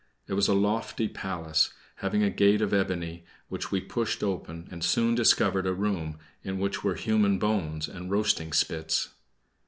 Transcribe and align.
It 0.25 0.33
was 0.33 0.47
a 0.47 0.55
lofty 0.55 1.07
palace, 1.07 1.73
having 1.97 2.23
a 2.23 2.31
gate 2.31 2.59
of 2.63 2.73
ebony, 2.73 3.23
which 3.49 3.71
we 3.71 3.79
pushed 3.79 4.23
open, 4.23 4.67
and 4.71 4.83
soon 4.83 5.13
discovered 5.13 5.67
a 5.67 5.75
room 5.75 6.17
in 6.43 6.57
which 6.57 6.83
were 6.83 6.95
human 6.95 7.37
bones 7.37 7.87
and 7.87 8.09
roasting 8.09 8.51
spits. 8.51 9.09